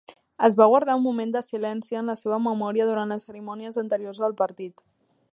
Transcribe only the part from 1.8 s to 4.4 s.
en la seva memòria durant les cerimònies anteriors al